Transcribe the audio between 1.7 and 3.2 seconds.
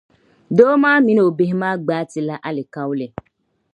gbaai ti la alikauli.